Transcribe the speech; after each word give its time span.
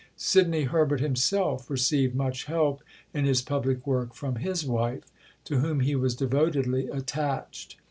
Sidney 0.17 0.63
Herbert 0.63 0.99
himself 0.99 1.69
received 1.69 2.15
much 2.15 2.45
help 2.45 2.81
in 3.13 3.25
his 3.25 3.43
public 3.43 3.85
work 3.85 4.15
from 4.15 4.37
his 4.37 4.65
wife, 4.65 5.03
to 5.45 5.59
whom 5.59 5.81
he 5.81 5.95
was 5.95 6.15
devotedly 6.15 6.87
attached. 6.87 7.77